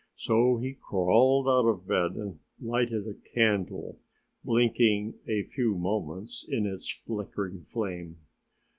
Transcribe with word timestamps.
So 0.15 0.57
he 0.57 0.73
crawled 0.73 1.47
out 1.47 1.69
of 1.69 1.85
bed 1.85 2.15
and 2.15 2.39
lighted 2.59 3.07
a 3.07 3.13
candle, 3.35 3.99
blinking 4.43 5.13
a 5.27 5.43
few 5.43 5.75
moments 5.77 6.43
in 6.49 6.65
its 6.65 6.89
flickering 6.89 7.67
flame. 7.71 8.17